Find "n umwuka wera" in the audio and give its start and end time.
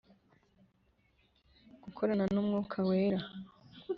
2.33-3.19